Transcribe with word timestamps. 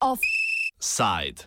Offside. 0.00 1.44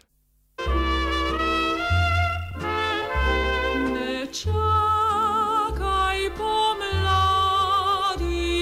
Ne 3.93 4.25
čakaj 4.31 6.19
pomladi, 6.37 7.47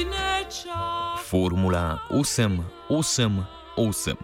ne 0.05 0.45
čakaj. 0.49 1.23
Formula 1.29 1.99
8, 2.09 2.63
8, 2.89 3.43
8. 3.77 4.15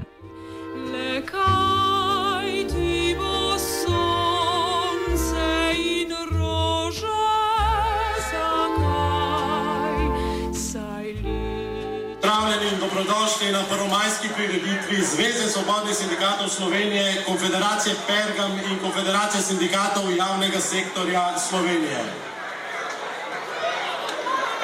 dobrodošli 13.02 13.52
na 13.52 13.64
prvomajski 13.64 14.28
prireditvi 14.36 15.02
Zveze 15.02 15.50
svobodnih 15.50 15.96
sindikatov 15.96 16.50
Slovenije, 16.50 17.24
Konfederacije 17.26 17.96
Pergam 18.08 18.52
in 18.52 18.80
Konfederacije 18.80 19.42
sindikatov 19.42 20.18
javnega 20.18 20.60
sektorja 20.60 21.40
Slovenije. 21.50 22.04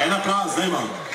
En 0.05 0.13
aplauz, 0.13 0.51
zdaj 0.53 0.67
imam. 0.67 1.06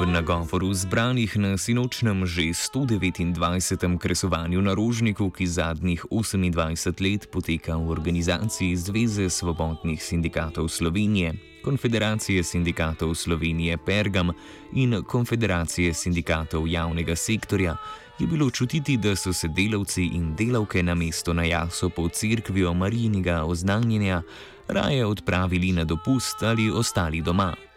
Ob 0.00 0.08
nagovoru 0.08 0.72
zbranih 0.72 1.36
na 1.36 1.60
sinočnem 1.60 2.24
že 2.24 2.56
129. 2.56 3.36
kresovanju 4.00 4.56
na 4.64 4.72
Rožniku, 4.72 5.28
ki 5.28 5.44
zadnjih 5.44 6.08
28 6.08 7.04
let 7.04 7.28
poteka 7.28 7.76
v 7.76 7.84
organizaciji 7.92 8.80
Zveze 8.80 9.28
svobodnih 9.28 10.00
sindikatov 10.00 10.72
Slovenije, 10.72 11.36
Konfederacije 11.60 12.40
sindikatov 12.40 13.12
Slovenije 13.12 13.76
Pergam 13.76 14.32
in 14.72 15.04
Konfederacije 15.04 15.92
sindikatov 15.92 16.64
javnega 16.64 17.16
sektorja, 17.16 17.76
je 18.16 18.26
bilo 18.26 18.50
čutiti, 18.50 18.96
da 18.96 19.12
so 19.16 19.36
se 19.36 19.52
delavci 19.52 20.16
in 20.16 20.32
delavke 20.32 20.82
na 20.82 20.94
mesto 20.94 21.36
na 21.36 21.44
jaso 21.44 21.92
pod 21.92 22.12
cerkvijo 22.12 22.72
Marijinega 22.72 23.44
oznanjenja 23.44 24.22
raje 24.68 25.06
odpravili 25.06 25.72
na 25.72 25.84
dopust 25.84 26.42
ali 26.42 26.70
ostali 26.70 27.20
doma. 27.20 27.69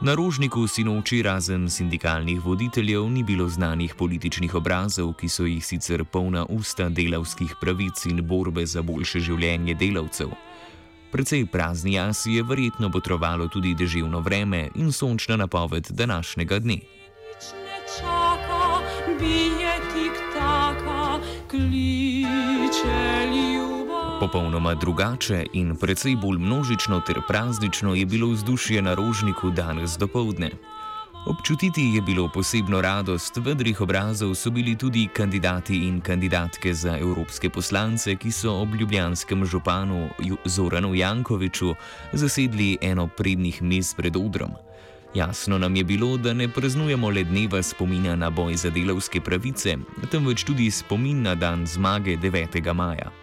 Na 0.00 0.14
rožniku 0.14 0.66
sinoči 0.66 1.22
razen 1.22 1.70
sindikalnih 1.70 2.44
voditeljev 2.44 3.10
ni 3.10 3.22
bilo 3.22 3.48
znanih 3.48 3.94
političnih 3.94 4.54
obrazov, 4.54 5.12
ki 5.12 5.28
so 5.28 5.44
jih 5.44 5.66
sicer 5.66 6.04
polna 6.04 6.46
usta 6.48 6.88
delavskih 6.88 7.52
pravic 7.60 8.06
in 8.08 8.22
borbe 8.24 8.64
za 8.66 8.82
boljše 8.82 9.20
življenje 9.20 9.74
delavcev. 9.74 10.32
Precej 11.12 11.44
prazni 11.52 11.98
jasi 11.98 12.32
je 12.38 12.42
verjetno 12.42 12.88
botrovalo 12.88 13.48
tudi 13.48 13.74
deževno 13.74 14.20
vreme 14.20 14.70
in 14.74 14.92
sončna 14.92 15.36
napoved 15.36 15.90
današnjega 15.90 16.58
dne. 16.58 16.80
Nič 16.80 17.52
ne 17.60 17.80
čaka, 17.98 18.80
bije 19.20 19.74
tik 19.92 20.16
taka, 20.32 21.20
kliče. 21.50 22.09
Popolnoma 24.20 24.74
drugače 24.74 25.46
in 25.52 25.76
precej 25.76 26.16
bolj 26.16 26.38
množično 26.38 27.00
ter 27.00 27.20
praznično 27.28 27.94
je 27.94 28.06
bilo 28.06 28.28
vzdušje 28.28 28.82
na 28.82 28.94
rožniku 28.94 29.50
danes 29.50 29.96
dopoledne. 29.98 30.50
Občutiti 31.26 31.82
je 31.94 32.02
bilo 32.02 32.28
posebno 32.28 32.80
radost, 32.80 33.36
vedrih 33.36 33.80
obrazov 33.80 34.34
so 34.34 34.50
bili 34.50 34.76
tudi 34.76 35.08
kandidati 35.12 35.76
in 35.88 36.00
kandidatke 36.00 36.74
za 36.74 36.98
evropske 36.98 37.50
poslance, 37.50 38.16
ki 38.16 38.32
so 38.32 38.52
ob 38.60 38.74
ljubljanskem 38.74 39.44
županu 39.44 40.08
Zoranu 40.44 40.94
Jankoviču 40.94 41.74
zasedli 42.12 42.78
eno 42.80 43.06
prednjih 43.06 43.62
mest 43.62 43.96
pred 43.96 44.16
odrom. 44.16 44.50
Jasno 45.14 45.58
nam 45.58 45.76
je 45.76 45.84
bilo, 45.84 46.16
da 46.16 46.32
ne 46.32 46.48
praznujemo 46.48 47.10
le 47.10 47.24
dneva 47.24 47.62
spomina 47.62 48.16
na 48.16 48.30
boj 48.30 48.56
za 48.56 48.70
delavske 48.70 49.20
pravice, 49.20 49.76
temveč 50.10 50.44
tudi 50.44 50.70
spomin 50.70 51.22
na 51.22 51.34
dan 51.34 51.66
zmage 51.66 52.16
9. 52.16 52.74
maja. 52.74 53.19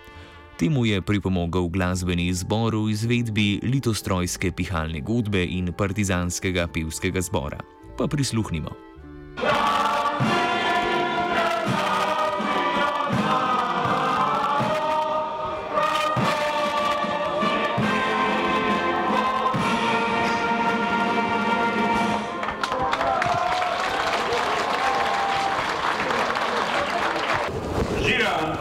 Temu 0.58 0.86
je 0.86 1.02
pripomogel 1.02 1.68
glasbeni 1.70 2.28
izbor 2.28 2.76
v 2.76 2.90
izvedbi 2.90 3.60
litostrojske 3.64 4.52
pihalne 4.52 5.04
godbe 5.06 5.46
in 5.46 5.70
partizanskega 5.70 6.66
pevskega 6.74 7.22
zbora. 7.22 7.62
Pa 7.98 8.08
prisluhnimo. 8.08 8.87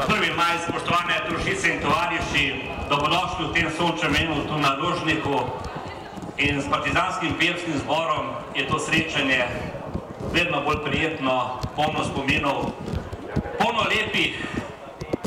Prvi 0.06 0.31
maj, 0.37 0.59
spoštovane 0.69 1.16
družice 1.28 1.75
in 1.75 1.81
tovariši, 1.82 2.44
dobrodošli 2.88 3.47
v 3.47 3.53
tem 3.54 3.69
sončnem 3.75 4.12
menu 4.12 4.47
tu 4.47 4.59
na 4.62 4.78
Rožniku. 4.78 5.43
In 6.38 6.62
s 6.62 6.71
partizanskim 6.71 7.34
pevskim 7.34 7.75
zborom 7.82 8.31
je 8.54 8.66
to 8.69 8.78
srečanje 8.78 9.43
vedno 10.32 10.60
bolj 10.62 10.84
prijetno, 10.84 11.59
polno 11.77 12.04
spominov, 12.04 12.78
polno 13.59 13.82
lepih 13.91 14.38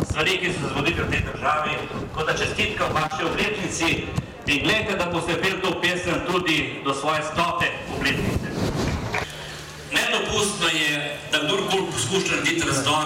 stvari, 0.07 0.37
ki 0.39 0.53
so 0.53 0.59
se 0.61 0.71
zgodili 0.71 1.03
v 1.03 1.11
tej 1.11 1.21
državi, 1.33 1.71
kot 2.15 2.25
da 2.25 2.37
čestitka 2.37 2.87
v 2.87 2.95
vaši 2.95 3.23
obletnici 3.25 3.89
in 4.47 4.63
gledajte, 4.63 4.95
da 4.95 5.11
boste 5.11 5.35
peli 5.41 5.59
to 5.61 5.75
pesem 5.81 6.23
tudi 6.31 6.79
do 6.85 6.93
svoje 6.93 7.23
stote 7.27 7.67
obletnice. 7.97 8.47
Nedopustno 9.91 10.67
je, 10.71 11.17
da 11.31 11.43
kdorkoli 11.43 11.91
poskuša 11.91 12.35
narediti 12.39 12.67
razdor 12.67 13.05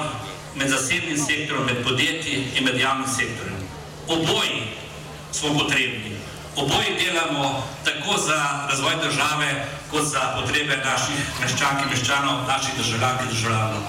med 0.56 0.70
zasebnim 0.70 1.18
sektorjem, 1.18 1.66
med 1.66 1.84
podjetji 1.84 2.48
in 2.56 2.64
med 2.64 2.80
javnim 2.80 3.08
sektorjem. 3.08 3.60
Oboji 4.08 4.64
smo 5.32 5.54
potrebni. 5.60 6.12
Oboji 6.56 6.98
delamo 7.00 7.68
tako 7.86 8.20
za 8.22 8.68
razvoj 8.70 8.96
države, 9.04 9.66
kot 9.92 10.06
za 10.06 10.20
potrebe 10.38 10.78
naših 10.86 11.20
meščank 11.42 11.82
in 11.84 11.90
meščanov, 11.90 12.48
naših 12.48 12.74
državljank 12.78 13.22
in 13.22 13.30
državljanov. 13.36 13.84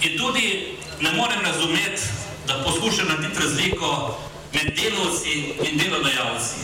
In 0.00 0.18
tudi 0.18 0.76
ne 1.00 1.12
morem 1.12 1.40
razumeti, 1.40 2.02
da 2.46 2.62
poskušam 2.64 3.08
narediti 3.08 3.42
razliko 3.42 4.18
med 4.52 4.74
delavci 4.76 5.34
in 5.62 5.78
delodajalci. 5.78 6.56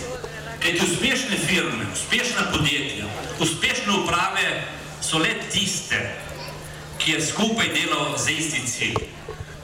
Kajti 0.62 0.84
uspešne 0.84 1.38
firme, 1.46 1.86
uspešna 1.92 2.50
podjetja, 2.52 3.06
uspešne 3.40 3.92
uprave 4.02 4.64
so 5.02 5.18
le 5.18 5.34
tiste, 5.52 6.00
je 7.10 7.26
skupaj 7.26 7.68
delal 7.68 8.18
za 8.18 8.30
isti 8.30 8.66
cilj. 8.66 8.94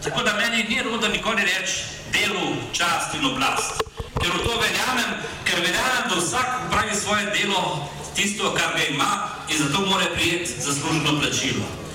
Tako 0.05 0.23
da 0.23 0.33
meni 0.34 0.65
ni 0.69 0.83
rudo 0.83 1.09
nikoli 1.09 1.43
reči 1.43 1.77
delu, 2.12 2.57
čast 2.73 3.15
in 3.15 3.27
oblast. 3.27 3.83
Ker 4.21 4.31
v 4.34 4.39
to 4.45 4.55
verjamem, 4.61 5.11
ker 5.45 5.61
verjamem, 5.61 6.05
da 6.11 6.17
vsak 6.17 6.71
pravi 6.71 6.95
svoje 6.97 7.25
delo, 7.37 7.89
tisto, 8.15 8.55
kar 8.55 8.75
ga 8.77 8.84
ima 8.91 9.29
in 9.49 9.59
zato 9.59 9.87
mora 9.87 10.07
prijeti 10.15 10.61
zasluženo 10.61 11.21
plačilo. 11.21 11.85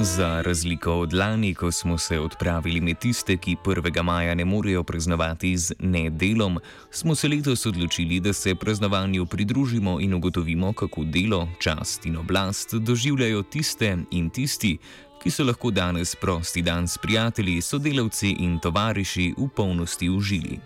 Za 0.00 0.42
razliko 0.42 0.92
od 0.92 1.12
lani, 1.12 1.54
ko 1.54 1.72
smo 1.72 1.98
se 1.98 2.20
odpravili 2.20 2.80
med 2.80 2.98
tiste, 2.98 3.36
ki 3.36 3.56
1. 3.64 4.02
maja 4.02 4.34
ne 4.34 4.44
morejo 4.44 4.82
praznovati 4.84 5.56
z 5.56 5.72
nedelom, 5.78 6.58
smo 6.90 7.14
se 7.14 7.28
letos 7.28 7.66
odločili, 7.66 8.20
da 8.20 8.32
se 8.32 8.54
praznovanju 8.54 9.26
pridružimo 9.26 10.00
in 10.00 10.14
ugotovimo, 10.14 10.72
kako 10.72 11.04
delo, 11.04 11.48
čast 11.58 12.06
in 12.06 12.16
oblast 12.16 12.74
doživljajo 12.74 13.42
tiste 13.42 13.96
in 14.10 14.30
tisti, 14.30 14.78
ki 15.22 15.30
so 15.30 15.44
lahko 15.44 15.70
danes 15.70 16.14
prosti 16.14 16.62
dan 16.62 16.88
s 16.88 16.98
prijatelji, 16.98 17.60
sodelavci 17.60 18.30
in 18.38 18.58
tovariši 18.58 19.34
v 19.38 19.48
polnosti 19.56 20.10
užili. 20.10 20.60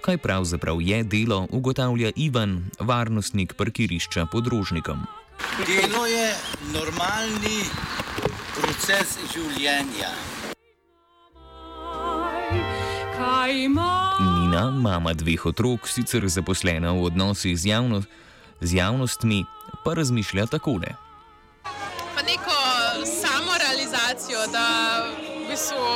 Kaj 0.00 0.18
pravzaprav 0.18 0.80
je 0.80 1.04
delo, 1.04 1.46
ugotavlja 1.50 2.12
Ivan, 2.16 2.70
varnostnik 2.78 3.54
parkirišča 3.54 4.26
pod 4.26 4.46
Rožnikom. 4.46 5.04
Delo 5.66 6.06
je 6.06 6.34
normalni 6.72 7.64
proces 8.60 9.16
življenja. 9.32 10.10
Nina, 14.20 14.62
mama 14.70 15.12
dveh 15.16 15.46
otrok, 15.50 15.88
sicer 15.88 16.24
zaposlena 16.28 16.92
v 16.96 17.04
odnosih 17.10 17.56
z, 17.56 17.72
javno, 17.72 18.00
z 18.60 18.80
javnostmi, 18.80 19.44
pa 19.84 19.94
razmišlja 19.98 20.46
takole. 20.56 20.96
pa 22.14 22.22
neko 22.22 22.56
samorealizacijo, 23.04 24.46
da 24.52 24.66
v 25.08 25.48
bistvu 25.48 25.88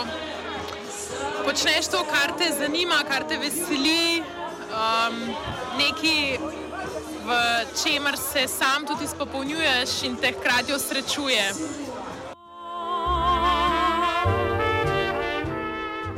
počneš 1.44 1.88
to, 1.92 2.04
kar 2.08 2.36
te 2.38 2.48
zanima, 2.58 3.02
kar 3.08 3.28
te 3.28 3.36
veseli, 3.38 4.22
um, 4.72 5.18
nekaj, 5.80 6.38
v 7.24 7.30
čemer 7.82 8.16
se 8.20 8.48
sam 8.48 8.86
tudi 8.86 9.04
izpopolnjuješ 9.04 10.02
in 10.04 10.16
te 10.16 10.32
hkrati 10.32 10.72
osrečuje. 10.72 11.44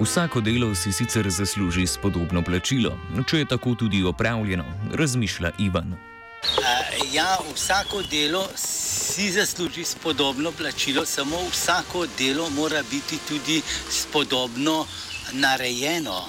Vsako 0.06 0.40
delo 0.40 0.74
si 0.74 0.92
sicer 0.92 1.30
zasluži 1.30 1.86
spodobno 1.86 2.42
plačilo, 2.42 2.92
če 3.26 3.38
je 3.38 3.46
tako 3.50 3.74
tudi 3.74 4.04
opravljeno, 4.04 4.64
razmišlja 4.94 5.50
Ivan. 5.58 5.92
Uh, 5.92 7.14
ja, 7.14 7.38
vsako 7.54 8.02
delo 8.10 8.44
si 8.54 9.32
zasluži 9.32 9.84
spodobno 9.84 10.52
plačilo, 10.52 11.04
samo 11.04 11.36
vsako 11.50 12.06
delo 12.18 12.46
mora 12.50 12.82
biti 12.90 13.18
tudi 13.28 13.62
spodobno 13.90 14.86
narejeno. 15.32 16.22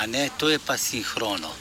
A 0.00 0.06
ne, 0.06 0.28
to 0.38 0.48
je 0.48 0.58
pa 0.66 0.76
sinhrono. 0.76 1.52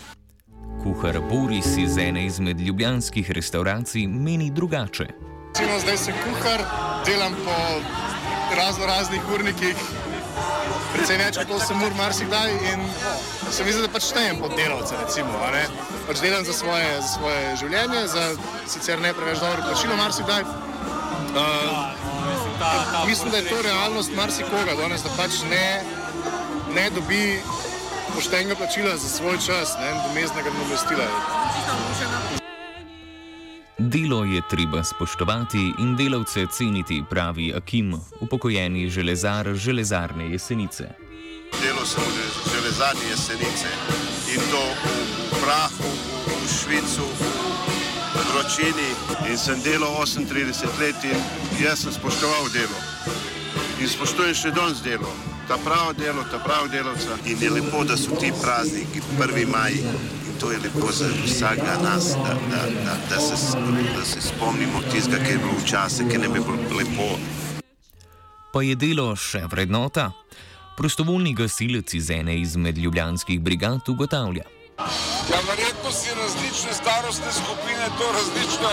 Kuhar 0.83 1.19
Boris 1.19 1.77
iz 1.77 1.97
ene 1.97 2.25
izmed 2.25 2.59
ljubljanskih 2.59 3.31
restauracij 3.31 4.07
meni 4.07 4.51
drugače. 4.51 5.07
Recimo, 5.47 5.79
zdaj 5.79 5.97
sem 5.97 6.15
kuhar, 6.23 6.63
delam 7.05 7.35
po 7.45 7.55
razno 8.55 8.85
raznih 8.85 9.21
urnikih, 9.33 9.75
predvsem 11.05 11.21
več 11.21 11.37
kot 11.37 11.51
8 11.61 11.83
ur, 11.85 11.93
marsikdaj. 11.99 12.53
In 12.71 12.85
se 13.53 13.65
mi 13.65 13.73
zdi, 13.73 13.83
da 13.83 13.89
pač 13.93 14.07
štejem 14.09 14.39
pod 14.41 14.55
delavce. 14.57 14.95
Recimo, 14.97 15.37
pač 16.07 16.21
delam 16.23 16.45
za 16.47 16.53
svoje, 16.57 16.87
za 16.97 17.11
svoje 17.19 17.41
življenje, 17.61 18.01
za 18.09 18.23
sicer 18.65 18.97
ne 19.03 19.11
preveč 19.13 19.43
dobro 19.43 19.67
plačilo, 19.67 19.97
marsikdaj. 19.99 20.41
Uh, 21.35 21.45
mislim, 23.05 23.29
da 23.29 23.37
je 23.37 23.49
to 23.51 23.61
realnost 23.61 24.15
marsikoga 24.17 24.73
danes, 24.79 25.05
da 25.05 25.13
pač 25.19 25.43
ne, 25.51 25.67
ne 26.73 26.89
dobi 26.95 27.37
poštenega 28.15 28.57
plačila 28.57 28.97
za 28.97 29.09
svoj 29.19 29.37
čas, 29.45 29.77
ne 29.77 29.93
domeznega 30.07 30.49
nadomestila. 30.57 31.05
Delo 33.87 34.23
je 34.23 34.41
treba 34.49 34.83
spoštovati 34.83 35.73
in 35.79 35.95
delavce 35.95 36.45
ceniti, 36.51 37.03
pravi 37.09 37.53
Akim, 37.53 37.93
upokojeni 38.19 38.89
železar 38.89 39.53
železarne 39.53 40.31
jesenice. 40.31 40.83
Delo 41.61 41.85
sem 41.85 42.03
v 42.03 42.49
železarni 42.53 43.09
jesenice 43.09 43.69
in 44.33 44.41
to 44.51 44.63
v, 44.83 45.41
prahu, 45.43 45.91
v, 46.25 46.47
Švicu, 46.49 47.07
v 48.15 48.25
vročini. 48.33 48.89
In 49.29 49.37
sem 49.37 49.61
delal 49.61 49.93
38 50.05 50.79
let 50.79 51.03
in 51.03 51.21
jaz 51.63 51.79
sem 51.79 51.93
spoštoval 51.93 52.49
delo. 52.53 52.79
In 53.79 53.89
spoštujem 53.89 54.33
še 54.33 54.51
danes 54.51 54.81
delo. 54.81 55.13
Ta 55.47 55.61
pravo 55.61 55.93
delo, 55.93 56.25
ta 56.31 56.39
pravo 56.39 56.67
delovca. 56.67 57.21
In 57.25 57.37
je 57.41 57.49
lepo, 57.49 57.83
da 57.83 57.97
so 57.97 58.17
ti 58.17 58.33
prazniki, 58.41 59.01
1. 59.19 59.47
maj. 59.47 60.24
To 60.39 60.51
je 60.51 60.57
lepo 60.59 60.91
za 60.91 61.07
vsakega 61.25 61.77
nas, 61.83 62.13
da, 62.13 62.33
da, 62.51 62.61
da, 62.85 62.95
da, 63.09 63.19
se, 63.19 63.57
da 63.95 64.05
se 64.05 64.21
spomnimo 64.21 64.81
tistega, 64.91 65.23
ki 65.23 65.31
je 65.31 65.37
bilo 65.37 65.53
včasih, 65.63 66.07
ki 66.11 66.17
nam 66.17 66.35
je 66.35 66.41
bilo 66.41 66.77
lepo. 66.77 67.07
Pa 68.53 68.61
je 68.61 68.75
delo 68.75 69.15
še 69.15 69.45
vrednota? 69.51 70.11
Prostovoljni 70.77 71.33
gasilec 71.33 71.93
iz 71.93 72.09
ene 72.09 72.35
izmed 72.39 72.77
ljubljanskih 72.77 73.39
brigad 73.39 73.89
ugotavlja. 73.89 74.43
Ja, 75.31 75.39
verjetno 75.47 75.91
si 75.91 76.11
različne 76.19 76.73
starostne 76.73 77.31
skupine 77.31 77.85
to 77.97 78.11
različno 78.11 78.71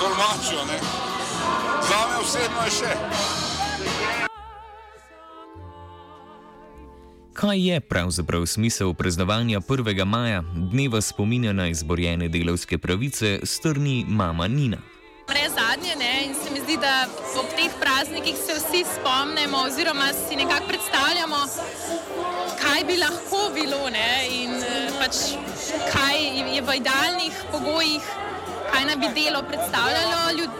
tolmačijo. 0.00 0.64
ne. 0.64 0.78
Zame 1.88 2.16
osebno 2.22 2.64
je 2.64 2.70
še. 2.70 3.37
Kaj 7.38 7.68
je 7.68 7.80
pravzaprav 7.80 8.46
smisel 8.46 8.94
praznovanja 8.94 9.60
1. 9.60 10.04
maja, 10.04 10.42
dneva 10.54 11.00
spominja 11.00 11.52
na 11.52 11.68
izborjene 11.68 12.28
delovske 12.28 12.78
pravice, 12.78 13.40
strni 13.42 14.04
mama 14.08 14.48
Nina? 14.48 14.76
Mre 15.30 15.44
zadnje 15.48 15.94
ne? 15.98 16.24
in 16.26 16.34
se 16.34 16.50
mi 16.50 16.60
zdi, 16.60 16.76
da 16.76 17.06
ob 17.40 17.46
teh 17.56 17.70
praznikih 17.80 18.34
se 18.46 18.54
vsi 18.54 18.84
spomnimo, 18.94 19.58
oziroma 19.66 20.08
si 20.12 20.36
nekako 20.36 20.66
predstavljamo, 20.68 21.36
kaj 22.62 22.84
bi 22.88 22.96
lahko 22.96 23.42
bilo 23.54 23.90
ne? 23.90 24.26
in 24.42 24.50
eh, 24.50 24.90
pač, 24.98 25.14
kaj 25.92 26.18
je 26.56 26.62
v 26.62 26.76
idealnih 26.80 27.34
pogojih, 27.52 28.02
kaj 28.72 28.84
naj 28.84 28.96
bi 28.96 29.12
delo 29.20 29.44
predstavljalo 29.50 30.18
ljud, 30.38 30.50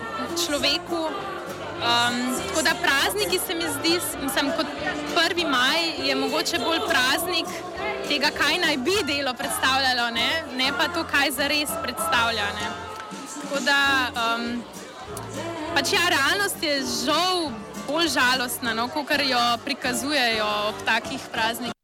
človeku. 0.47 1.03
Um, 1.79 2.35
tako 2.49 2.63
da 2.63 2.71
prazniki 2.83 3.39
se 3.47 3.55
mi 3.55 3.65
zdi, 3.79 4.01
sem 4.35 4.51
kot 4.57 4.67
1. 5.37 5.49
maj 5.49 6.09
je 6.09 6.15
mogoče 6.15 6.59
bolj 6.59 6.81
praznik 6.89 7.47
tega, 8.09 8.31
kaj 8.31 8.59
naj 8.59 8.77
bi 8.77 8.97
delo 9.07 9.35
predstavljalo, 9.35 10.11
ne, 10.11 10.43
ne 10.57 10.73
pa 10.79 10.89
to, 10.89 11.05
kaj 11.13 11.31
zares 11.31 11.71
predstavlja. 11.83 12.47
Ne. 12.59 12.69
Tako 13.43 13.63
da 13.65 13.79
um, 14.11 14.63
pač 15.75 15.93
ja, 15.93 16.09
realnost 16.09 16.63
je 16.63 16.83
žal 17.05 17.51
bolj 17.87 18.09
žalostna, 18.09 18.75
no, 18.75 18.89
kot 18.89 19.11
jo 19.25 19.43
prikazujejo 19.65 20.47
ob 20.69 20.85
takih 20.85 21.21
praznikih. 21.33 21.78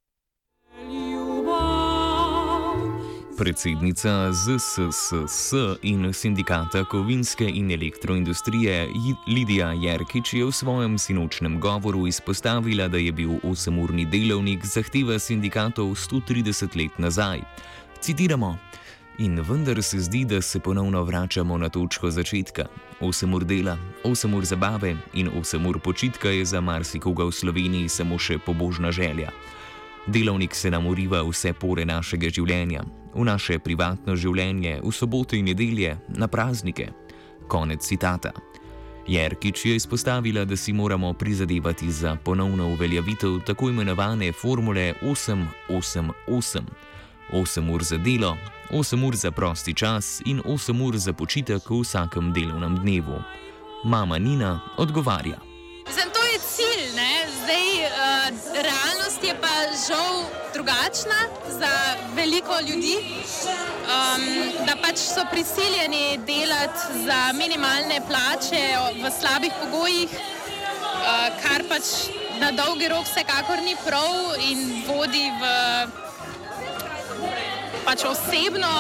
Predsednica 3.37 4.33
ZSSS 4.33 5.53
in 5.83 6.13
sindikata 6.13 6.85
kovinske 6.85 7.49
in 7.49 7.71
elektroindustrije 7.71 8.89
Lidija 9.27 9.73
Jerkič 9.73 10.35
je 10.35 10.45
v 10.45 10.53
svojem 10.53 10.99
sinočnem 10.99 11.61
govoru 11.61 12.07
izpostavila, 12.07 12.89
da 12.89 12.99
je 12.99 13.13
bil 13.13 13.31
osemurni 13.43 14.05
delovnik 14.07 14.65
zahteva 14.65 15.19
sindikatov 15.19 15.87
130 15.87 16.77
let 16.77 16.99
nazaj. 16.99 17.41
Citiramo: 18.01 18.57
In 19.19 19.41
vendar 19.41 19.83
se 19.83 19.99
zdi, 19.99 20.25
da 20.25 20.43
se 20.43 20.61
ponovno 20.61 21.03
vračamo 21.03 21.59
na 21.59 21.69
točko 21.69 22.11
začetka. 22.11 22.67
8 23.01 23.35
ur 23.35 23.45
dela, 23.45 23.79
8 24.05 24.37
ur 24.37 24.45
zabave 24.45 24.97
in 25.15 25.31
8 25.31 25.69
ur 25.69 25.81
počitka 25.81 26.29
je 26.29 26.45
za 26.45 26.61
marsikoga 26.61 27.25
v 27.25 27.33
Sloveniji 27.33 27.89
samo 27.89 28.19
še 28.19 28.39
pobožna 28.39 28.93
želja. 28.93 29.31
Delovnik 30.06 30.55
se 30.55 30.71
nam 30.71 30.87
uriva 30.87 31.23
vse 31.23 31.53
pore 31.53 31.85
našega 31.85 32.29
življenja, 32.29 32.83
v 33.15 33.25
naše 33.25 33.59
privatno 33.59 34.17
življenje, 34.17 34.81
v 34.85 34.93
sobote 34.93 35.39
in 35.39 35.49
nedelje, 35.49 35.97
na 36.09 36.29
praznike. 36.29 36.91
Konec 37.49 37.87
citata. 37.87 38.33
Jerkič 39.09 39.65
je 39.65 39.77
izpostavila, 39.77 40.45
da 40.45 40.56
si 40.56 40.73
moramo 40.73 41.12
prizadevati 41.12 41.91
za 41.93 42.17
ponovno 42.17 42.69
uveljavitev 42.73 43.41
tako 43.47 43.69
imenovane 43.69 44.33
formule 44.33 44.93
888. 45.03 46.62
8 47.33 47.71
ur 47.73 47.83
za 47.83 47.97
delo, 47.97 48.37
8 48.70 49.06
ur 49.06 49.17
za 49.17 49.31
prosti 49.31 49.75
čas 49.75 50.20
in 50.27 50.43
8 50.44 50.87
ur 50.87 50.96
za 50.96 51.13
počitek 51.13 51.70
v 51.70 51.81
vsakem 51.81 52.32
delovnem 52.32 52.77
dnevu. 52.77 53.23
Mama 53.84 54.19
Nina 54.19 54.61
odgovarja. 54.77 55.41
Zdaj, 55.93 56.13
to 56.13 56.20
je 56.25 56.39
cilj, 56.39 56.84
ne? 56.96 57.13
zdaj 57.37 57.65
uh, 57.84 57.93
realnost 58.55 59.04
je 59.25 59.35
pa 59.41 59.55
žal 59.89 60.25
drugačna 60.55 61.21
za 61.49 61.73
veliko 62.15 62.55
ljudi, 62.69 62.97
um, 63.01 64.23
da 64.67 64.77
pač 64.83 64.99
so 64.99 65.25
prisiljeni 65.31 66.19
delati 66.27 67.05
za 67.07 67.33
minimalne 67.33 68.01
plače 68.09 68.63
v 69.03 69.11
slabih 69.21 69.53
pogojih, 69.63 70.11
uh, 70.11 71.29
kar 71.43 71.65
pač 71.69 71.85
na 72.41 72.51
dolgi 72.51 72.89
rok 72.89 73.07
vsekakor 73.07 73.63
ni 73.63 73.77
prav 73.87 74.37
in 74.51 74.85
vodi 74.89 75.31
v 75.41 75.45
pač 77.85 78.05
osebno 78.05 78.75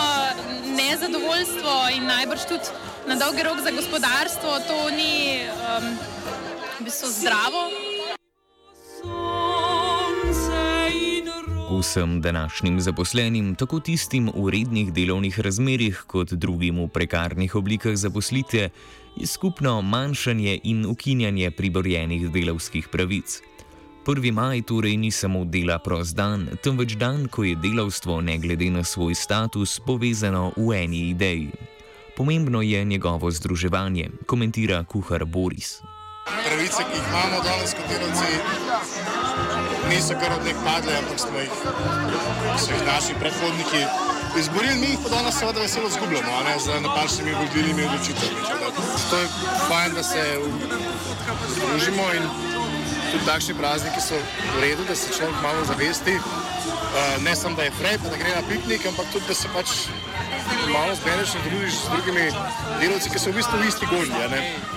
nezadovoljstvo 0.76 1.72
in 1.96 2.06
najbrž 2.06 2.44
tudi 2.48 2.68
na 3.06 3.16
dolgi 3.20 3.42
rok 3.42 3.60
za 3.60 3.70
gospodarstvo 3.70 4.60
to 4.68 4.90
ni 4.90 5.40
um, 5.48 5.96
v 6.80 6.84
bistvu 6.84 7.08
zdravo. 7.08 7.83
Vsem 11.80 12.20
današnjim 12.20 12.80
zaposlenim, 12.80 13.54
tako 13.54 13.80
tistim 13.80 14.30
v 14.34 14.50
rednih 14.50 14.92
delovnih 14.92 15.40
razmerjih, 15.40 16.04
kot 16.06 16.32
drugim 16.32 16.78
v 16.84 16.88
prekarnih 16.88 17.54
oblikah 17.54 17.96
zaposlitve, 17.96 18.70
je 19.16 19.26
skupno 19.26 19.82
manjšanje 19.82 20.60
in 20.62 20.86
ukinjanje 20.86 21.50
priborjenih 21.50 22.30
delavskih 22.30 22.88
pravic. 22.88 23.40
1. 24.06 24.32
maj 24.32 24.62
torej 24.62 24.96
ni 24.96 25.10
samo 25.10 25.44
dela 25.44 25.78
prost 25.78 26.16
dan, 26.16 26.48
temveč 26.62 26.94
dan, 26.94 27.28
ko 27.28 27.44
je 27.44 27.56
delavstvo, 27.56 28.20
ne 28.20 28.38
glede 28.38 28.70
na 28.70 28.84
svoj 28.84 29.14
status, 29.14 29.80
povezano 29.86 30.52
v 30.56 30.72
eni 30.84 31.08
ideji. 31.08 31.50
Pomembno 32.16 32.62
je 32.62 32.84
njegovo 32.84 33.30
združevanje, 33.30 34.10
komentira 34.26 34.84
kuhar 34.84 35.24
Boris. 35.24 35.80
Pravice, 36.24 36.82
ki 36.90 36.96
jih 36.98 37.06
imamo 37.08 37.42
danes 37.44 37.74
kot 37.74 37.88
delavci, 37.88 38.30
niso 39.88 40.14
kar 40.20 40.32
od 40.32 40.44
nek 40.44 40.56
padle, 40.64 40.96
ampak 40.98 41.18
smo 41.20 41.38
jih, 41.38 41.54
so 42.58 42.70
jih 42.72 42.84
naši 42.86 43.14
predhodniki 43.20 43.82
izborili, 44.38 44.78
mi 44.78 44.86
jih 44.86 44.98
pa 45.02 45.08
danes 45.08 45.38
seveda 45.38 45.60
veselo 45.60 45.90
zgubljamo, 45.90 46.32
a 46.38 46.42
ne 46.48 46.58
z 46.58 46.80
napačnimi 46.82 47.34
vodilnimi 47.40 47.84
odločitvami. 47.84 48.40
To 49.10 49.18
je 49.18 49.26
fajn, 49.68 49.94
da 49.94 50.02
se 50.02 50.22
združimo 51.54 52.12
in 52.16 52.28
tudi 53.12 53.24
takšni 53.26 53.54
prazniki 53.54 54.00
so 54.00 54.18
v 54.56 54.60
redu, 54.60 54.84
da 54.88 54.96
se 54.96 55.12
človek 55.16 55.36
malo 55.42 55.64
zavesti. 55.64 56.18
Ne 57.20 57.36
samo, 57.36 57.56
da 57.56 57.62
je 57.62 57.70
frej, 57.70 57.98
pa 58.02 58.08
da 58.08 58.16
gre 58.16 58.34
na 58.36 58.42
piknik, 58.48 58.86
ampak 58.86 59.06
tudi, 59.12 59.24
da 59.28 59.34
se 59.34 59.48
pač 59.54 59.68
malo 60.72 60.94
zbereš 60.94 61.34
in 61.34 61.42
družiš 61.50 61.74
z 61.74 61.90
drugimi 61.90 62.30
delavci, 62.80 63.10
ki 63.10 63.18
so 63.18 63.30
v 63.30 63.38
bistvu 63.38 63.58
v 63.58 63.68
isti 63.68 63.86
gozdi. 63.90 64.73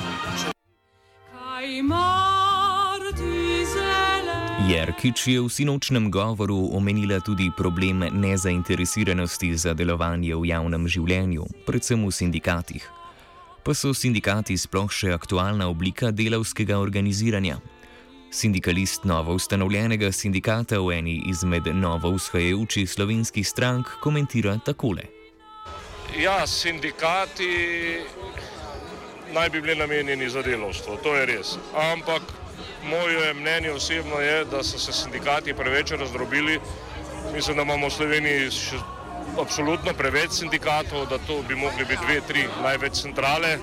Jerkič 4.67 5.31
je 5.31 5.39
v 5.39 5.47
sinočnem 5.47 6.11
govoru 6.11 6.75
omenila 6.75 7.23
tudi 7.23 7.47
problem 7.55 8.03
nezainteresiranosti 8.03 9.55
za 9.55 9.71
delovanje 9.71 10.35
v 10.35 10.51
javnem 10.51 10.83
življenju, 10.83 11.47
predvsem 11.63 12.03
v 12.03 12.11
sindikatih. 12.11 12.83
Pa 13.63 13.71
so 13.71 13.95
sindikati 13.95 14.59
sploh 14.59 14.91
še 14.91 15.15
aktualna 15.15 15.71
oblika 15.71 16.11
delavskega 16.11 16.75
organiziranja. 16.83 17.63
Sindikalist 18.27 19.07
novo 19.07 19.39
ustanovljenega 19.39 20.11
sindikata 20.11 20.83
v 20.83 20.99
eni 20.99 21.15
izmed 21.31 21.71
novo 21.71 22.11
vzhajajočih 22.19 22.91
slovenskih 22.91 23.47
strank 23.47 23.87
komentira 24.03 24.59
takole. 24.59 25.07
Ja, 26.19 26.43
sindikati 26.43 28.03
naj 29.31 29.47
bi 29.47 29.63
bili 29.63 29.79
namenjeni 29.79 30.27
za 30.27 30.43
delovstvo, 30.43 30.99
to 30.99 31.15
je 31.15 31.23
res. 31.31 31.55
Ampak 31.71 32.46
moje 32.83 33.33
mnenje 33.33 33.71
osebno 33.71 34.19
je, 34.19 34.45
da 34.45 34.63
so 34.63 34.79
se 34.79 34.93
sindikati 34.93 35.53
preveč 35.53 35.91
razdrobili. 35.91 36.59
Mislim, 37.33 37.57
da 37.57 37.63
imamo 37.63 37.87
v 37.87 37.91
Sloveniji 37.91 38.51
še 38.51 38.79
absolutno 39.41 39.93
preveč 39.93 40.31
sindikatov, 40.31 41.07
da 41.09 41.17
to 41.17 41.41
bi 41.47 41.55
mogli 41.55 41.85
biti 41.85 42.05
dve, 42.05 42.21
tri 42.27 42.47
največ 42.63 43.01
centrale 43.01 43.57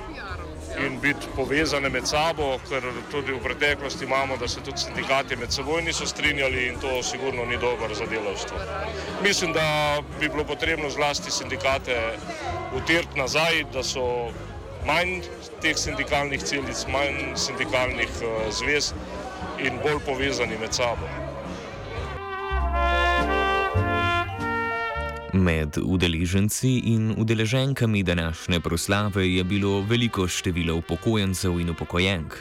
in 0.86 0.98
biti 1.00 1.26
povezane 1.36 1.88
med 1.88 2.06
sabo, 2.06 2.56
ker 2.68 2.82
tudi 3.10 3.32
v 3.32 3.40
preteklosti 3.42 4.04
imamo, 4.04 4.36
da 4.36 4.48
se 4.48 4.60
tudi 4.60 4.82
sindikati 4.82 5.36
med 5.36 5.52
seboj 5.52 5.82
niso 5.82 6.06
strinjali 6.06 6.66
in 6.66 6.80
to 6.80 7.02
sigurno 7.02 7.44
ni 7.44 7.56
dobro 7.56 7.94
za 7.94 8.06
delovstvo. 8.06 8.58
Mislim, 9.22 9.52
da 9.52 9.98
bi 10.20 10.28
bilo 10.28 10.44
potrebno 10.44 10.90
zlasti 10.90 11.30
sindikate 11.30 12.18
utirti 12.76 13.18
nazaj, 13.18 13.64
da 13.72 13.82
so 13.82 14.30
manj 14.86 15.24
teh 15.60 15.76
sindikalnih 15.76 16.42
celic, 16.44 16.84
manj 16.92 17.36
sindikalnih 17.36 18.10
uh, 18.20 18.52
zvez 18.52 18.92
in 19.58 19.78
bolj 19.82 20.00
povezani 20.06 20.58
med 20.60 20.74
sabo. 20.74 21.08
Med 25.32 25.78
udeleženci 25.82 26.78
in 26.78 27.14
udeleženkami 27.18 28.02
današnje 28.02 28.60
proslave 28.60 29.34
je 29.34 29.44
bilo 29.44 29.80
veliko 29.80 30.28
število 30.28 30.76
upokojencev 30.76 31.60
in 31.60 31.70
upokojenk, 31.70 32.34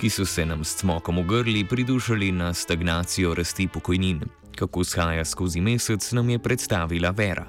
ki 0.00 0.10
so 0.10 0.26
se 0.26 0.46
nam 0.46 0.64
s 0.64 0.76
cmokom 0.76 1.18
v 1.18 1.22
grli 1.22 1.64
pridušali 1.64 2.32
na 2.32 2.54
stagnacijo 2.54 3.34
rasti 3.34 3.68
pokojnin. 3.68 4.20
Kako 4.56 4.84
shaja 4.84 5.24
skozi 5.24 5.60
mesec, 5.60 6.12
nam 6.12 6.30
je 6.30 6.38
predstavila 6.38 7.10
Vera. 7.10 7.46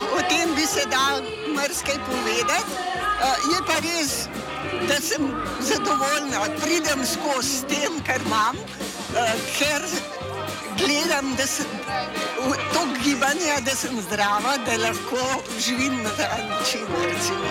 O 0.00 0.20
tem 0.28 0.54
bi 0.54 0.66
se 0.66 0.84
dal 0.90 1.22
marsikaj 1.54 1.96
povedati. 2.06 2.87
Eh, 3.18 3.36
Je 3.50 3.58
pa 3.66 3.76
res, 3.82 4.28
da 4.88 5.00
sem 5.00 5.22
zadovoljna, 5.60 6.38
pridem 6.62 7.02
skozi 7.06 7.56
s 7.58 7.64
tem, 7.66 7.98
kar 8.06 8.20
imam, 8.26 8.56
eh, 9.16 9.34
ker 9.58 9.82
gledam, 10.78 11.34
da 11.36 11.46
sem 11.46 11.66
to 12.72 12.82
gibanje, 13.02 13.60
da 13.66 13.74
sem 13.74 14.00
zdrava, 14.00 14.56
da 14.66 14.76
lahko 14.84 15.42
živim 15.58 16.02
na 16.02 16.10
ta 16.10 16.28
način. 16.50 16.86
recimo. 17.02 17.48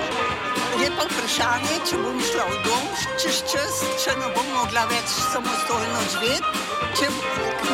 Je 0.81 0.91
pa 0.97 1.03
vprašanje, 1.09 1.75
če 1.89 1.97
bom 1.97 2.19
šla 2.21 2.45
v 2.45 2.55
dom 2.63 2.85
čez 3.21 3.41
čas, 3.51 3.81
če 4.03 4.11
ne 4.19 4.27
bom 4.35 4.47
mogla 4.53 4.85
več 4.85 5.09
samostojno 5.33 5.99
živeti, 6.11 6.51
če 6.99 7.09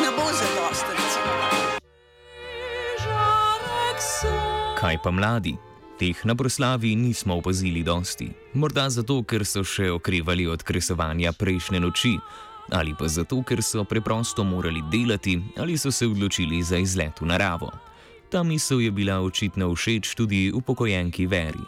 ne 0.00 0.10
bo 0.16 0.26
son. 0.32 0.54
Kaj 4.80 4.98
pa 5.04 5.10
mladi? 5.10 5.73
Teh 5.98 6.24
na 6.24 6.34
proslavi 6.34 6.96
nismo 6.96 7.36
opazili 7.36 7.82
dosti. 7.82 8.28
Morda 8.54 8.88
zato, 8.90 9.22
ker 9.22 9.44
so 9.46 9.62
še 9.62 9.92
okrevali 9.94 10.46
od 10.50 10.62
kresovanja 10.66 11.30
prejšnje 11.32 11.80
noči, 11.80 12.16
ali 12.74 12.94
pa 12.98 13.06
zato, 13.08 13.38
ker 13.46 13.62
so 13.62 13.84
preprosto 13.84 14.44
morali 14.44 14.82
delati 14.90 15.38
ali 15.58 15.78
so 15.78 15.92
se 15.92 16.06
odločili 16.06 16.62
za 16.62 16.82
izlet 16.82 17.20
v 17.20 17.30
naravo. 17.30 17.70
Ta 18.28 18.42
misel 18.42 18.80
je 18.80 18.90
bila 18.90 19.20
očitno 19.22 19.70
všeč 19.74 20.14
tudi 20.18 20.50
upokojenki 20.50 21.26
Veri. 21.26 21.62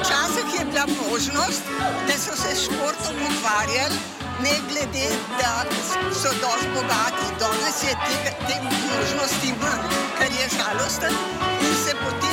Včasih 0.00 0.48
je 0.58 0.64
bila 0.72 0.86
možnost, 0.88 1.64
da 2.08 2.16
so 2.16 2.32
se 2.32 2.56
športom 2.64 3.16
ukvarjali, 3.28 3.96
ne 4.40 4.56
glede, 4.68 5.08
da 5.36 5.68
so 6.08 6.32
dosti 6.40 6.68
bogati. 6.72 7.24
Danes 7.40 7.78
je 7.84 7.92
te, 8.00 8.32
te 8.48 8.56
možnosti 8.64 9.52
manj, 9.60 9.84
kar 10.18 10.30
je 10.40 10.46
žalosten 10.56 11.14
in 11.60 11.74
se 11.84 11.92
potem 12.00 12.31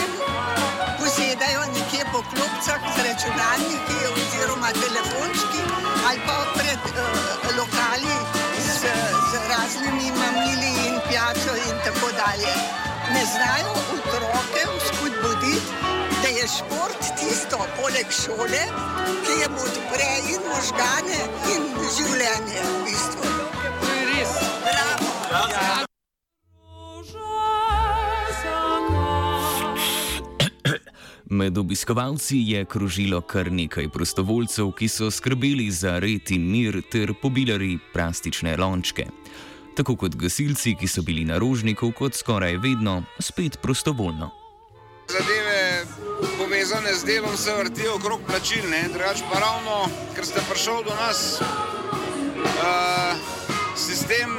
posedajo 1.39 1.62
nekje 1.74 2.03
po 2.12 2.19
klopcah 2.19 2.81
z 2.96 2.98
računalniki 3.08 3.98
oziroma 4.12 4.72
telefončki 4.74 5.62
ali 6.08 6.19
pa 6.27 6.46
pred 6.53 6.79
uh, 6.84 7.58
lokali 7.58 8.15
z, 8.60 8.81
z 9.29 9.34
raznimi 9.50 10.12
mamili 10.12 10.72
in 10.88 11.00
pijačo 11.08 11.55
in 11.55 11.75
tako 11.86 12.12
dalje. 12.12 12.53
Ne 13.13 13.24
znajo 13.25 13.72
otroke 13.96 14.63
spodbuditi, 14.88 15.62
da 16.22 16.27
je 16.27 16.48
šport 16.48 17.01
tisto, 17.19 17.58
poleg 17.81 18.08
šole, 18.12 18.63
ki 19.25 19.34
jim 19.41 19.53
odpre 19.65 20.12
in 20.34 20.41
možgane 20.51 21.19
in 21.55 21.63
življenje 21.96 22.60
v 22.63 22.84
bistvu. 22.86 23.24
Bravo. 24.63 25.08
Rože 25.31 25.88
Med 31.29 31.57
obiskovalci 31.57 32.38
je 32.38 32.65
krožilo 32.65 33.21
kar 33.21 33.51
nekaj 33.51 33.89
prostovoljcev, 33.93 34.71
ki 34.71 34.88
so 34.89 35.12
skrbeli 35.12 35.67
za 35.71 36.00
red 36.00 36.31
in 36.33 36.48
mir 36.51 36.81
ter 36.91 37.13
pobirali 37.21 37.77
plastične 37.93 38.55
lončke. 38.57 39.05
Tako 39.77 39.95
kot 39.95 40.15
gasilci, 40.17 40.74
ki 40.79 40.88
so 40.88 41.03
bili 41.05 41.25
na 41.25 41.38
rožniku, 41.38 41.91
kot 41.91 42.17
skoraj 42.17 42.57
vedno, 42.57 43.03
spet 43.19 43.59
prostovoljno. 43.62 44.31
Zadeve 45.09 45.86
povezane 46.38 46.95
z 46.95 47.05
delom 47.05 47.38
se 47.38 47.53
vrtijo 47.53 47.95
okrog 47.95 48.25
plačil, 48.27 48.65
ne? 48.69 48.83
drugače 48.89 49.29
pa 49.31 49.39
ravno, 49.39 49.86
ker 50.15 50.25
ste 50.25 50.41
prišli 50.50 50.83
do 50.89 50.98
nas, 50.98 51.41
uh, 51.41 53.13
sistem 53.77 54.33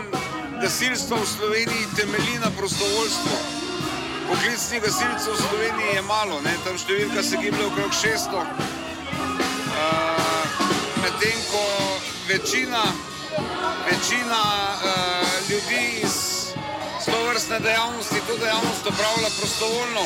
gasilstva 0.61 1.23
v 1.23 1.26
Sloveniji 1.38 1.90
temelji 1.97 2.38
na 2.42 2.50
prostovoljstvu. 2.59 3.69
Poklicnih 4.30 4.82
gasilcev 4.82 5.34
v 5.34 5.42
Sloveniji 5.42 5.94
je 5.99 6.02
malo, 6.06 6.38
ne? 6.46 6.54
tam 6.62 6.76
številka 6.78 7.22
se 7.26 7.34
giblje 7.42 7.66
okrog 7.66 7.90
600. 7.90 8.38
Uh, 8.38 8.46
Medtem 11.02 11.38
ko 11.50 11.62
večina, 12.28 12.84
večina 13.88 14.42
uh, 14.78 15.50
ljudi 15.50 15.82
iz 16.06 16.14
to 17.10 17.18
vrstne 17.26 17.58
dejavnosti 17.60 18.22
to 18.28 18.37
dejavnost 18.38 18.87
opravlja 18.87 19.30
prostovoljno 19.40 20.04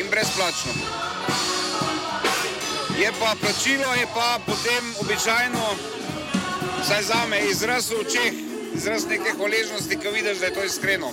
in 0.00 0.08
brezplačno. 0.08 0.72
Je 2.96 3.12
pa 3.20 3.34
plačilo, 3.40 3.94
je 4.00 4.06
pa 4.14 4.38
potem 4.46 4.94
običajno, 5.00 5.64
vsaj 6.82 7.02
za 7.02 7.20
me, 7.28 7.44
izraz 7.52 7.90
v 7.92 8.00
očeh, 8.00 8.32
izraz 8.74 9.04
neke 9.12 9.36
hvaležnosti, 9.36 10.00
ki 10.00 10.08
vidiš, 10.08 10.40
da 10.40 10.46
je 10.46 10.54
to 10.54 10.64
iskreno. 10.64 11.12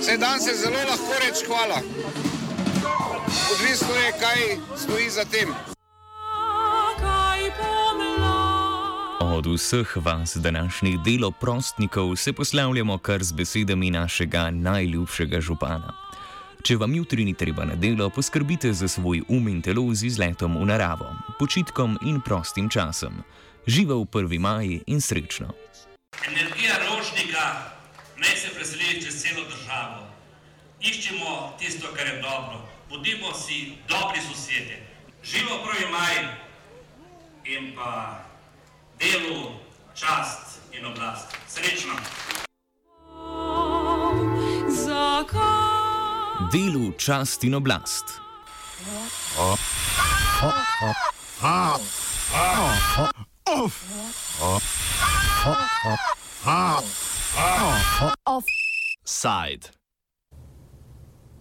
Vse 0.00 0.16
dan 0.16 0.40
se 0.40 0.54
zelo 0.54 0.78
lahko 0.90 1.14
reče 1.20 1.46
hvala. 1.46 1.80
Odvisno 3.52 3.94
je, 3.94 4.12
kaj 4.20 4.40
stoji 4.76 5.10
za 5.10 5.24
tem. 5.24 5.48
Od 9.20 9.46
vseh 9.46 9.96
vas 9.96 10.36
današnjih 10.36 10.98
deloprostnikov 11.04 12.16
se 12.16 12.32
poslavljamo 12.32 12.98
kar 12.98 13.24
z 13.24 13.32
besedami 13.32 13.90
našega 13.90 14.50
najljubšega 14.50 15.40
župana. 15.40 15.92
Če 16.62 16.76
vam 16.76 16.94
jutri 16.94 17.24
ni 17.24 17.34
treba 17.34 17.64
na 17.64 17.74
delo, 17.74 18.10
poskrbite 18.10 18.72
za 18.72 18.88
svoj 18.88 19.22
um 19.28 19.48
in 19.48 19.62
telo 19.62 19.94
z 19.94 20.06
izletom 20.06 20.56
v 20.56 20.66
naravo, 20.66 21.06
počitkom 21.38 21.98
in 22.02 22.20
prostim 22.20 22.68
časom. 22.68 23.22
Živa 23.66 23.94
v 23.94 24.04
1. 24.04 24.38
maji 24.38 24.80
in 24.86 25.00
srečno! 25.00 25.52
Energija 26.26 26.74
rožnika 26.88 27.75
naj 28.18 28.36
se 28.36 28.54
preseli 28.54 29.02
čez 29.02 29.22
celo 29.22 29.44
državo. 29.44 30.06
Iščemo 30.80 31.56
tisto, 31.58 31.88
kar 31.96 32.06
je 32.06 32.22
dobro, 32.22 32.68
bodimo 32.88 33.34
si 33.34 33.76
dobri 33.88 34.20
sosedje. 34.20 34.86
Živo 35.24 35.64
prvi 35.64 35.92
maj 35.92 36.16
in 37.44 37.72
pa 37.76 38.24
delu, 38.98 39.52
čast 39.94 40.60
in 40.72 40.86
oblast. 40.86 41.26
Srečno! 41.48 41.94
Delu 46.52 46.92
čast 46.98 47.44
in 47.44 47.54
oblast. 47.54 48.04
Uf. 53.64 53.74
Offside. 58.26 59.70